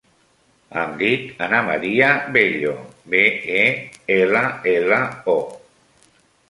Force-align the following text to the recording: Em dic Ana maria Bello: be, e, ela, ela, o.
Em 0.83 0.95
dic 1.01 1.27
Ana 1.47 1.59
maria 1.67 2.09
Bello: 2.39 2.73
be, 3.15 3.23
e, 3.61 3.69
ela, 4.21 4.45
ela, 4.77 5.03
o. 5.39 5.41